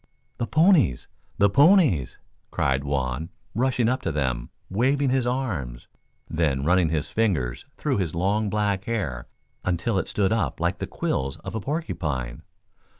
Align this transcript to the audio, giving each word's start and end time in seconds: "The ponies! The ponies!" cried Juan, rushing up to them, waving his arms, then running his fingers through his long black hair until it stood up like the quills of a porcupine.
"The 0.39 0.47
ponies! 0.47 1.07
The 1.37 1.47
ponies!" 1.47 2.17
cried 2.49 2.83
Juan, 2.83 3.29
rushing 3.53 3.87
up 3.87 4.01
to 4.01 4.11
them, 4.11 4.49
waving 4.67 5.11
his 5.11 5.27
arms, 5.27 5.87
then 6.27 6.63
running 6.65 6.89
his 6.89 7.11
fingers 7.11 7.67
through 7.77 7.97
his 7.97 8.15
long 8.15 8.49
black 8.49 8.85
hair 8.85 9.27
until 9.63 9.99
it 9.99 10.07
stood 10.07 10.31
up 10.31 10.59
like 10.59 10.79
the 10.79 10.87
quills 10.87 11.37
of 11.41 11.53
a 11.53 11.61
porcupine. 11.61 12.41